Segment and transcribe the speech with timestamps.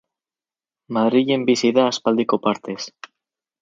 [0.97, 2.81] Madrilen bizi da aspaldiko partez.